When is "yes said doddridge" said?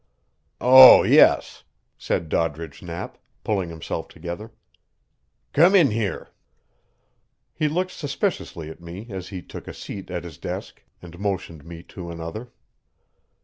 1.03-2.81